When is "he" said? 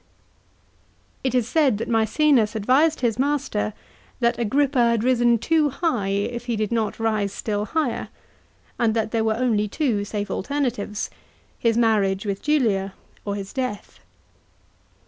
6.47-6.55